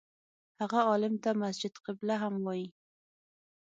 [0.61, 2.67] هغه عالم ته مسجد قبله هم وایي.